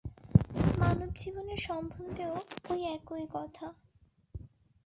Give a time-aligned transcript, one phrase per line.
[0.77, 2.35] মানব জীবনের সম্বন্ধেও
[2.69, 3.67] ঐ একই কথা।